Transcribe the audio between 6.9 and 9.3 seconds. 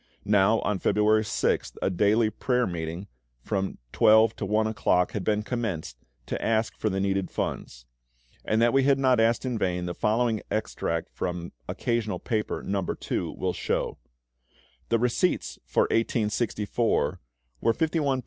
needed funds. And that we had not